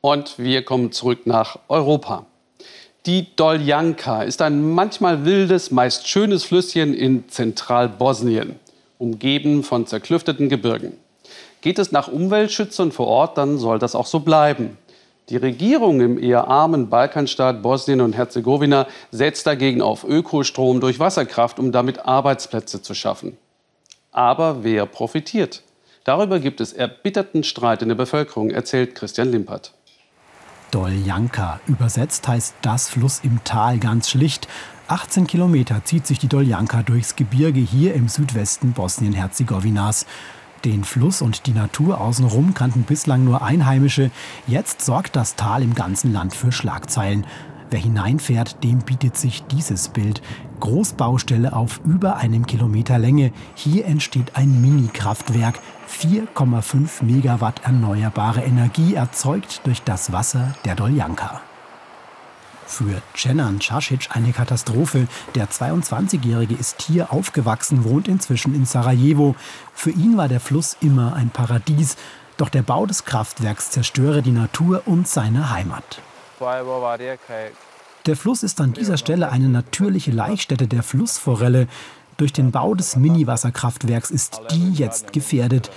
Und 0.00 0.38
wir 0.38 0.64
kommen 0.64 0.92
zurück 0.92 1.26
nach 1.26 1.58
Europa. 1.68 2.26
Die 3.06 3.34
Doljanka 3.36 4.22
ist 4.22 4.42
ein 4.42 4.72
manchmal 4.72 5.24
wildes, 5.24 5.70
meist 5.70 6.06
schönes 6.08 6.44
Flüsschen 6.44 6.94
in 6.94 7.28
Zentralbosnien, 7.28 8.56
umgeben 8.98 9.62
von 9.62 9.86
zerklüfteten 9.86 10.48
Gebirgen. 10.48 10.92
Geht 11.60 11.78
es 11.78 11.92
nach 11.92 12.08
Umweltschützern 12.08 12.92
vor 12.92 13.06
Ort, 13.06 13.38
dann 13.38 13.58
soll 13.58 13.78
das 13.78 13.94
auch 13.94 14.06
so 14.06 14.20
bleiben. 14.20 14.78
Die 15.28 15.36
Regierung 15.36 16.00
im 16.00 16.22
eher 16.22 16.48
armen 16.48 16.88
Balkanstaat 16.88 17.62
Bosnien 17.62 18.00
und 18.00 18.14
Herzegowina 18.14 18.86
setzt 19.12 19.46
dagegen 19.46 19.80
auf 19.80 20.04
Ökostrom 20.04 20.80
durch 20.80 20.98
Wasserkraft, 20.98 21.58
um 21.58 21.72
damit 21.72 22.04
Arbeitsplätze 22.06 22.82
zu 22.82 22.94
schaffen. 22.94 23.36
Aber 24.12 24.64
wer 24.64 24.86
profitiert? 24.86 25.62
Darüber 26.04 26.40
gibt 26.40 26.60
es 26.60 26.72
erbitterten 26.72 27.44
Streit 27.44 27.82
in 27.82 27.88
der 27.88 27.94
Bevölkerung, 27.94 28.50
erzählt 28.50 28.94
Christian 28.94 29.30
Limpert. 29.30 29.72
Doljanka. 30.70 31.60
Übersetzt 31.66 32.26
heißt 32.28 32.54
das 32.62 32.88
Fluss 32.88 33.20
im 33.22 33.42
Tal 33.44 33.78
ganz 33.78 34.10
schlicht. 34.10 34.48
18 34.88 35.26
Kilometer 35.26 35.84
zieht 35.84 36.06
sich 36.06 36.18
die 36.18 36.28
Doljanka 36.28 36.82
durchs 36.82 37.16
Gebirge 37.16 37.60
hier 37.60 37.94
im 37.94 38.08
Südwesten 38.08 38.72
Bosnien-Herzegowinas. 38.72 40.06
Den 40.64 40.84
Fluss 40.84 41.22
und 41.22 41.46
die 41.46 41.52
Natur 41.52 42.00
außenrum 42.00 42.54
kannten 42.54 42.82
bislang 42.82 43.24
nur 43.24 43.42
Einheimische. 43.42 44.10
Jetzt 44.46 44.82
sorgt 44.82 45.16
das 45.16 45.36
Tal 45.36 45.62
im 45.62 45.74
ganzen 45.74 46.12
Land 46.12 46.34
für 46.34 46.52
Schlagzeilen. 46.52 47.26
Wer 47.70 47.78
hineinfährt, 47.78 48.64
dem 48.64 48.80
bietet 48.80 49.16
sich 49.16 49.44
dieses 49.44 49.88
Bild. 49.88 50.22
Großbaustelle 50.58 51.52
auf 51.52 51.80
über 51.84 52.16
einem 52.16 52.46
Kilometer 52.46 52.98
Länge. 52.98 53.32
Hier 53.54 53.86
entsteht 53.86 54.36
ein 54.36 54.60
Mini-Kraftwerk. 54.60 55.60
4,5 55.88 57.04
Megawatt 57.04 57.62
erneuerbare 57.64 58.42
Energie 58.42 58.94
erzeugt 58.94 59.60
durch 59.64 59.82
das 59.82 60.12
Wasser 60.12 60.54
der 60.64 60.74
Doljanka. 60.74 61.40
Für 62.66 63.02
Cenan 63.16 63.58
Casic 63.60 64.08
eine 64.10 64.32
Katastrophe. 64.32 65.06
Der 65.36 65.48
22-Jährige 65.48 66.54
ist 66.54 66.82
hier 66.82 67.12
aufgewachsen, 67.12 67.84
wohnt 67.84 68.08
inzwischen 68.08 68.54
in 68.54 68.64
Sarajevo. 68.64 69.36
Für 69.74 69.90
ihn 69.90 70.16
war 70.16 70.28
der 70.28 70.40
Fluss 70.40 70.76
immer 70.80 71.14
ein 71.14 71.30
Paradies. 71.30 71.96
Doch 72.36 72.48
der 72.48 72.62
Bau 72.62 72.86
des 72.86 73.04
Kraftwerks 73.04 73.70
zerstöre 73.70 74.22
die 74.22 74.32
Natur 74.32 74.82
und 74.86 75.06
seine 75.06 75.50
Heimat. 75.50 76.00
Der 78.06 78.16
Fluss 78.16 78.42
ist 78.42 78.60
an 78.60 78.72
dieser 78.72 78.96
Stelle 78.96 79.30
eine 79.30 79.48
natürliche 79.48 80.10
Laichstätte 80.10 80.66
der 80.66 80.82
Flussforelle. 80.82 81.68
Durch 82.16 82.32
den 82.32 82.50
Bau 82.50 82.74
des 82.74 82.96
Mini-Wasserkraftwerks 82.96 84.10
ist 84.10 84.40
die 84.50 84.72
jetzt 84.72 85.12
gefährdet. 85.12 85.70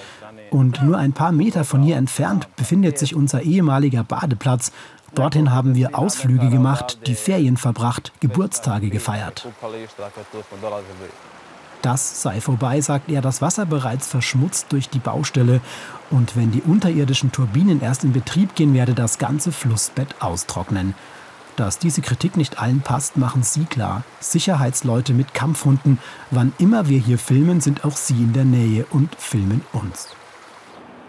Und 0.51 0.81
nur 0.83 0.97
ein 0.97 1.13
paar 1.13 1.31
Meter 1.31 1.63
von 1.63 1.81
hier 1.81 1.97
entfernt 1.97 2.47
befindet 2.55 2.97
sich 2.97 3.15
unser 3.15 3.41
ehemaliger 3.41 4.03
Badeplatz, 4.03 4.71
Dorthin 5.15 5.51
haben 5.51 5.75
wir 5.75 5.97
Ausflüge 5.97 6.49
gemacht, 6.49 7.05
die 7.05 7.13
Ferien 7.13 7.55
verbracht, 7.55 8.11
Geburtstage 8.19 8.89
gefeiert. 8.89 9.47
Das 11.83 12.21
sei 12.21 12.39
vorbei, 12.39 12.79
sagt 12.79 13.11
er, 13.11 13.21
das 13.21 13.41
Wasser 13.41 13.65
bereits 13.65 14.07
verschmutzt 14.07 14.67
durch 14.69 14.87
die 14.89 14.99
Baustelle. 14.99 15.59
Und 16.09 16.37
wenn 16.37 16.49
die 16.49 16.61
unterirdischen 16.61 17.33
Turbinen 17.33 17.81
erst 17.81 18.05
in 18.05 18.13
Betrieb 18.13 18.55
gehen, 18.55 18.73
werde 18.73 18.93
das 18.93 19.17
ganze 19.17 19.51
Flussbett 19.51 20.15
austrocknen. 20.21 20.95
Dass 21.57 21.79
diese 21.79 22.01
Kritik 22.01 22.37
nicht 22.37 22.57
allen 22.57 22.79
passt, 22.79 23.17
machen 23.17 23.43
Sie 23.43 23.65
klar. 23.65 24.03
Sicherheitsleute 24.21 25.13
mit 25.13 25.33
Kampfhunden. 25.33 25.99
Wann 26.31 26.53
immer 26.57 26.87
wir 26.87 26.99
hier 26.99 27.19
filmen, 27.19 27.59
sind 27.59 27.83
auch 27.83 27.97
Sie 27.97 28.15
in 28.15 28.31
der 28.31 28.45
Nähe 28.45 28.85
und 28.89 29.13
filmen 29.15 29.61
uns. 29.73 30.15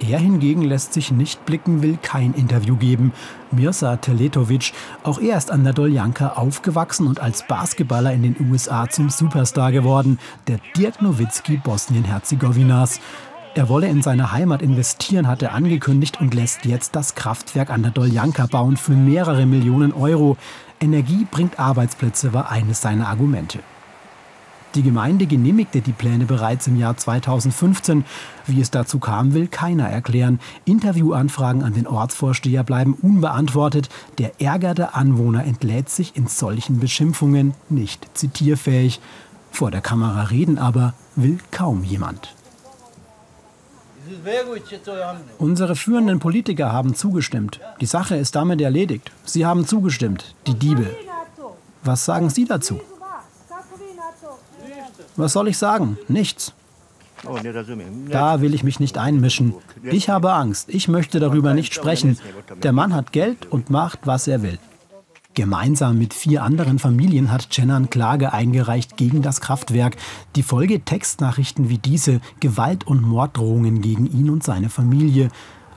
Er 0.01 0.19
hingegen 0.19 0.63
lässt 0.63 0.93
sich 0.93 1.13
nicht 1.13 1.47
blicken, 1.47 1.83
will 1.83 1.99
kein 2.03 2.35
Interview 2.35 2.77
geben. 2.77 3.13
Mirza 3.53 3.97
Teletovic, 3.97 4.73
auch 5.03 5.21
er 5.21 5.39
ist 5.39 5.51
an 5.51 5.65
der 5.65 5.73
Doljanka 5.73 6.31
aufgewachsen 6.31 7.07
und 7.07 7.21
als 7.21 7.47
Basketballer 7.47 8.13
in 8.13 8.23
den 8.23 8.51
USA 8.51 8.89
zum 8.89 9.09
Superstar 9.09 9.71
geworden, 9.73 10.19
der 10.49 10.59
Dirk 10.77 11.01
Nowitzki 11.01 11.59
Bosnien-Herzegowinas. 11.59 13.01
Er 13.55 13.69
wolle 13.69 13.87
in 13.87 14.03
seine 14.03 14.33
Heimat 14.33 14.63
investieren, 14.63 15.29
hat 15.29 15.43
er 15.43 15.55
angekündigt 15.55 16.21
und 16.21 16.35
lässt 16.35 16.65
jetzt 16.65 16.97
das 16.97 17.15
Kraftwerk 17.15 17.71
an 17.71 17.83
der 17.83 17.93
Doljanka 17.93 18.47
bauen 18.47 18.77
für 18.77 18.93
mehrere 18.93 19.47
Millionen 19.47 19.93
Euro. 19.93 20.37
Energie 20.81 21.25
bringt 21.31 21.61
Arbeitsplätze, 21.61 22.33
war 22.33 22.51
eines 22.51 22.81
seiner 22.81 23.07
Argumente. 23.07 23.61
Die 24.75 24.83
Gemeinde 24.83 25.27
genehmigte 25.27 25.81
die 25.81 25.93
Pläne 25.93 26.25
bereits 26.25 26.67
im 26.67 26.77
Jahr 26.77 26.97
2015. 26.97 28.05
Wie 28.47 28.61
es 28.61 28.73
dazu 28.73 28.99
kam, 28.99 29.33
will 29.33 29.47
keiner 29.47 29.89
erklären. 29.89 30.41
Interviewanfragen 30.65 31.63
an 31.63 31.75
den 31.75 31.87
Ortsvorsteher 31.87 32.65
bleiben 32.65 32.95
unbeantwortet. 32.95 33.89
Der 34.19 34.41
Ärger 34.41 34.75
der 34.75 34.97
Anwohner 34.97 35.45
entlädt 35.45 35.91
sich 35.91 36.17
in 36.17 36.27
solchen 36.27 36.81
Beschimpfungen 36.81 37.55
nicht 37.69 38.09
zitierfähig. 38.15 39.01
Vor 39.53 39.71
der 39.71 39.81
Kamera 39.81 40.25
reden 40.25 40.59
aber 40.59 40.95
will 41.15 41.39
kaum 41.53 41.85
jemand. 41.85 42.35
Unsere 45.39 45.77
führenden 45.77 46.19
Politiker 46.19 46.73
haben 46.73 46.95
zugestimmt. 46.95 47.61
Die 47.81 47.87
Sache 47.87 48.17
ist 48.17 48.35
damit 48.35 48.61
erledigt. 48.61 49.13
Sie 49.25 49.47
haben 49.47 49.67
zugestimmt, 49.67 50.35
die 50.49 50.55
Diebe. 50.55 50.91
Was 51.85 52.05
sagen 52.05 52.29
Sie 52.29 52.45
dazu? 52.45 52.81
Was 55.17 55.33
soll 55.33 55.49
ich 55.49 55.59
sagen? 55.59 55.99
Nichts. 56.09 56.53
Da 58.11 58.41
will 58.41 58.55
ich 58.55 58.65
mich 58.65 58.81
nicht 58.81 58.99
einmischen. 58.99 59.55
Ich 59.83 60.09
habe 60.09 60.33
Angst. 60.33 60.69
Ich 60.69 60.89
möchte 60.89 61.21
darüber 61.21 61.55
nicht 61.55 61.75
sprechen. 61.75 62.19
Der 62.63 62.73
Mann 62.73 62.95
hat 62.95 63.13
Geld 63.13 63.47
und 63.51 63.71
macht, 63.71 64.01
was 64.05 64.27
er 64.29 64.43
will. 64.43 64.59
Gemeinsam 65.35 65.99
mit 65.99 66.15
vier 66.15 66.45
anderen 66.45 66.79
Familien 66.79 67.33
hat 67.33 67.53
Cenan 67.53 67.91
Klage 67.91 68.33
eingereicht 68.33 68.97
gegen 68.97 69.21
das 69.21 69.41
Kraftwerk. 69.41 69.97
Die 70.37 70.45
Folge 70.45 70.85
Textnachrichten 70.85 71.69
wie 71.69 71.79
diese, 71.79 72.21
Gewalt- 72.39 72.87
und 72.87 73.03
Morddrohungen 73.03 73.81
gegen 73.81 74.07
ihn 74.07 74.31
und 74.31 74.45
seine 74.45 74.69
Familie. 74.69 75.31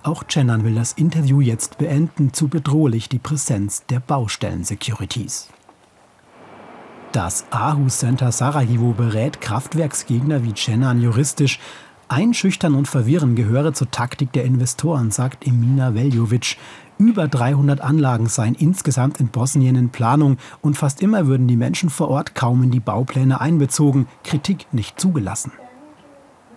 Auch 0.03 0.23
Cenan 0.29 0.63
will 0.63 0.75
das 0.75 0.93
Interview 0.93 1.41
jetzt 1.41 1.79
beenden, 1.79 2.33
zu 2.33 2.49
bedrohlich 2.49 3.09
die 3.09 3.19
Präsenz 3.19 3.83
der 3.89 3.99
Baustellen-Securities. 3.99 5.47
Das 7.13 7.45
Aarhus 7.51 7.99
Center 7.99 8.31
Sarajevo 8.31 8.91
berät 8.91 9.39
Kraftwerksgegner 9.39 10.43
wie 10.43 10.53
Cenan 10.53 11.01
juristisch. 11.01 11.59
Einschüchtern 12.09 12.75
und 12.75 12.87
verwirren 12.87 13.35
gehöre 13.35 13.73
zur 13.73 13.89
Taktik 13.89 14.33
der 14.33 14.43
Investoren, 14.43 15.09
sagt 15.11 15.47
Emina 15.47 15.93
Veljovic. 15.93 16.57
Über 16.97 17.27
300 17.27 17.79
Anlagen 17.79 18.27
seien 18.27 18.55
insgesamt 18.55 19.19
in 19.19 19.29
Bosnien 19.29 19.75
in 19.75 19.89
Planung 19.89 20.37
und 20.61 20.77
fast 20.77 21.01
immer 21.01 21.27
würden 21.27 21.47
die 21.47 21.55
Menschen 21.55 21.89
vor 21.89 22.09
Ort 22.09 22.35
kaum 22.35 22.63
in 22.63 22.71
die 22.71 22.79
Baupläne 22.79 23.39
einbezogen, 23.39 24.07
Kritik 24.23 24.67
nicht 24.73 24.99
zugelassen. 24.99 25.51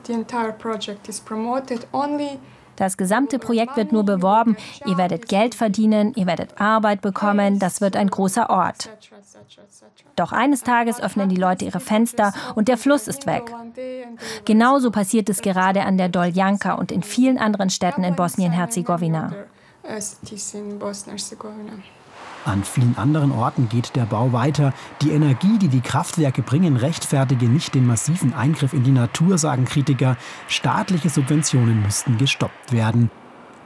The 0.06 0.14
entire 0.14 0.52
project 0.52 1.08
is 1.08 1.20
promoted 1.20 1.86
only 1.92 2.38
das 2.80 2.96
gesamte 2.96 3.38
Projekt 3.38 3.76
wird 3.76 3.92
nur 3.92 4.04
beworben. 4.04 4.56
Ihr 4.86 4.96
werdet 4.96 5.28
Geld 5.28 5.54
verdienen, 5.54 6.14
ihr 6.16 6.26
werdet 6.26 6.58
Arbeit 6.60 7.02
bekommen, 7.02 7.58
das 7.58 7.82
wird 7.82 7.94
ein 7.94 8.08
großer 8.08 8.48
Ort. 8.48 8.88
Doch 10.16 10.32
eines 10.32 10.62
Tages 10.62 11.00
öffnen 11.00 11.28
die 11.28 11.36
Leute 11.36 11.66
ihre 11.66 11.80
Fenster 11.80 12.32
und 12.54 12.68
der 12.68 12.78
Fluss 12.78 13.06
ist 13.06 13.26
weg. 13.26 13.54
Genauso 14.46 14.90
passiert 14.90 15.28
es 15.28 15.42
gerade 15.42 15.82
an 15.82 15.98
der 15.98 16.08
Doljanka 16.08 16.72
und 16.72 16.90
in 16.90 17.02
vielen 17.02 17.36
anderen 17.36 17.68
Städten 17.68 18.02
in 18.02 18.16
Bosnien-Herzegowina. 18.16 19.32
An 22.44 22.64
vielen 22.64 22.96
anderen 22.96 23.32
Orten 23.32 23.68
geht 23.68 23.96
der 23.96 24.06
Bau 24.06 24.32
weiter. 24.32 24.72
Die 25.02 25.10
Energie, 25.10 25.58
die 25.58 25.68
die 25.68 25.82
Kraftwerke 25.82 26.42
bringen, 26.42 26.76
rechtfertige 26.76 27.46
nicht 27.48 27.74
den 27.74 27.86
massiven 27.86 28.32
Eingriff 28.32 28.72
in 28.72 28.82
die 28.82 28.92
Natur, 28.92 29.36
sagen 29.36 29.66
Kritiker. 29.66 30.16
Staatliche 30.48 31.10
Subventionen 31.10 31.82
müssten 31.82 32.16
gestoppt 32.16 32.72
werden. 32.72 33.10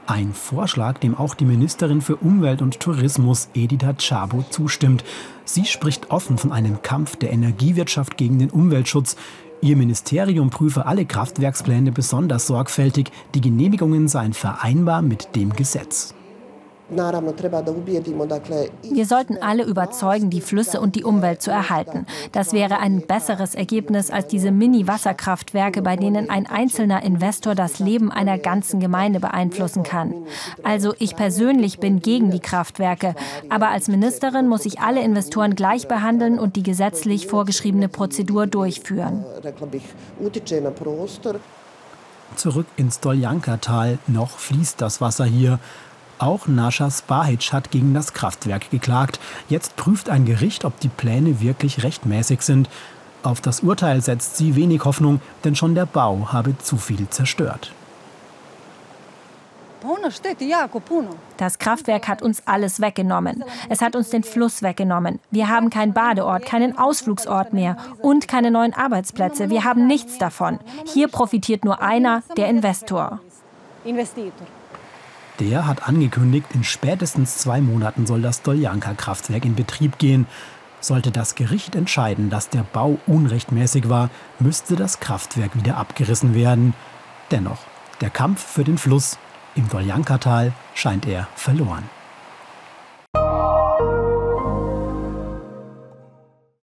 Ein 0.06 0.34
Vorschlag, 0.34 0.98
dem 0.98 1.16
auch 1.16 1.34
die 1.34 1.46
Ministerin 1.46 2.02
für 2.02 2.16
Umwelt 2.16 2.60
und 2.60 2.80
Tourismus 2.80 3.48
Edita 3.54 3.94
Chabo 3.94 4.44
zustimmt. 4.50 5.04
Sie 5.44 5.64
spricht 5.64 6.10
offen 6.10 6.36
von 6.36 6.52
einem 6.52 6.82
Kampf 6.82 7.16
der 7.16 7.32
Energiewirtschaft 7.32 8.16
gegen 8.16 8.38
den 8.38 8.50
Umweltschutz. 8.50 9.16
Ihr 9.62 9.76
Ministerium 9.76 10.50
prüfe 10.50 10.84
alle 10.84 11.06
Kraftwerkspläne 11.06 11.90
besonders 11.90 12.46
sorgfältig. 12.46 13.12
Die 13.34 13.40
Genehmigungen 13.40 14.08
seien 14.08 14.34
vereinbar 14.34 15.00
mit 15.00 15.34
dem 15.36 15.54
Gesetz. 15.54 16.14
Wir 16.90 17.12
sollten 19.06 19.38
alle 19.38 19.64
überzeugen, 19.64 20.28
die 20.28 20.42
Flüsse 20.42 20.80
und 20.80 20.96
die 20.96 21.04
Umwelt 21.04 21.40
zu 21.40 21.50
erhalten. 21.50 22.06
Das 22.32 22.52
wäre 22.52 22.78
ein 22.78 23.06
besseres 23.06 23.54
Ergebnis 23.54 24.10
als 24.10 24.26
diese 24.26 24.50
Mini-Wasserkraftwerke, 24.50 25.80
bei 25.80 25.96
denen 25.96 26.28
ein 26.28 26.46
einzelner 26.46 27.02
Investor 27.02 27.54
das 27.54 27.78
Leben 27.78 28.12
einer 28.12 28.38
ganzen 28.38 28.80
Gemeinde 28.80 29.18
beeinflussen 29.18 29.82
kann. 29.82 30.26
Also 30.62 30.94
ich 30.98 31.16
persönlich 31.16 31.78
bin 31.78 32.00
gegen 32.00 32.30
die 32.30 32.40
Kraftwerke, 32.40 33.14
aber 33.48 33.68
als 33.68 33.88
Ministerin 33.88 34.46
muss 34.46 34.66
ich 34.66 34.80
alle 34.80 35.02
Investoren 35.02 35.54
gleich 35.54 35.88
behandeln 35.88 36.38
und 36.38 36.56
die 36.56 36.62
gesetzlich 36.62 37.26
vorgeschriebene 37.26 37.88
Prozedur 37.88 38.46
durchführen. 38.46 39.24
Zurück 42.36 42.66
ins 42.76 43.00
Doljanka-Tal. 43.00 43.98
Noch 44.06 44.38
fließt 44.38 44.80
das 44.80 45.00
Wasser 45.00 45.24
hier. 45.24 45.58
Auch 46.18 46.46
Nascha 46.46 46.90
Spahic 46.90 47.52
hat 47.52 47.70
gegen 47.70 47.94
das 47.94 48.12
Kraftwerk 48.12 48.70
geklagt. 48.70 49.18
Jetzt 49.48 49.76
prüft 49.76 50.08
ein 50.08 50.24
Gericht, 50.24 50.64
ob 50.64 50.78
die 50.80 50.88
Pläne 50.88 51.40
wirklich 51.40 51.82
rechtmäßig 51.82 52.42
sind. 52.42 52.68
Auf 53.22 53.40
das 53.40 53.60
Urteil 53.60 54.00
setzt 54.02 54.36
sie 54.36 54.54
wenig 54.54 54.84
Hoffnung, 54.84 55.20
denn 55.44 55.56
schon 55.56 55.74
der 55.74 55.86
Bau 55.86 56.28
habe 56.32 56.56
zu 56.58 56.76
viel 56.76 57.08
zerstört. 57.08 57.72
Das 61.36 61.58
Kraftwerk 61.58 62.08
hat 62.08 62.22
uns 62.22 62.42
alles 62.46 62.80
weggenommen. 62.80 63.44
Es 63.68 63.82
hat 63.82 63.96
uns 63.96 64.08
den 64.08 64.24
Fluss 64.24 64.62
weggenommen. 64.62 65.20
Wir 65.30 65.48
haben 65.48 65.68
keinen 65.68 65.92
Badeort, 65.92 66.46
keinen 66.46 66.78
Ausflugsort 66.78 67.52
mehr 67.52 67.76
und 68.00 68.26
keine 68.26 68.50
neuen 68.50 68.72
Arbeitsplätze. 68.72 69.50
Wir 69.50 69.64
haben 69.64 69.86
nichts 69.86 70.16
davon. 70.16 70.58
Hier 70.86 71.08
profitiert 71.08 71.64
nur 71.64 71.82
einer, 71.82 72.22
der 72.36 72.48
Investor. 72.48 73.20
Der 75.40 75.66
hat 75.66 75.88
angekündigt, 75.88 76.46
in 76.54 76.62
spätestens 76.62 77.38
zwei 77.38 77.60
Monaten 77.60 78.06
soll 78.06 78.22
das 78.22 78.42
Doljanka-Kraftwerk 78.42 79.44
in 79.44 79.56
Betrieb 79.56 79.98
gehen. 79.98 80.26
Sollte 80.80 81.10
das 81.10 81.34
Gericht 81.34 81.74
entscheiden, 81.74 82.30
dass 82.30 82.50
der 82.50 82.62
Bau 82.62 82.98
unrechtmäßig 83.06 83.88
war, 83.88 84.10
müsste 84.38 84.76
das 84.76 85.00
Kraftwerk 85.00 85.56
wieder 85.56 85.76
abgerissen 85.76 86.34
werden. 86.34 86.74
Dennoch, 87.32 87.58
der 88.00 88.10
Kampf 88.10 88.44
für 88.44 88.64
den 88.64 88.78
Fluss 88.78 89.18
im 89.56 89.68
Doljanka-Tal 89.68 90.52
scheint 90.74 91.06
er 91.06 91.26
verloren. 91.34 91.84